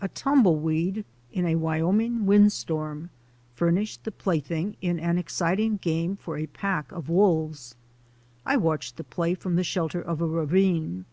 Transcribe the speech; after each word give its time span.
A 0.00 0.06
tumbleweed 0.06 1.04
in 1.32 1.44
a 1.44 1.56
Wyoming 1.56 2.24
windstorm 2.24 3.10
fur 3.56 3.72
nished 3.72 4.04
the 4.04 4.12
plaything 4.12 4.76
in 4.80 5.00
an 5.00 5.18
exciting 5.18 5.78
game 5.78 6.14
for 6.14 6.36
a 6.38 6.46
pack 6.46 6.92
of 6.92 7.08
wolves. 7.08 7.74
I 8.44 8.58
watched 8.58 8.96
the 8.96 9.02
play 9.02 9.34
from 9.34 9.56
the 9.56 9.64
shelter 9.64 10.00
of 10.00 10.20
a 10.22 10.26
ravine. 10.28 11.04